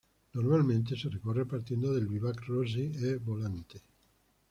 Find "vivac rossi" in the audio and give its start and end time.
2.07-2.89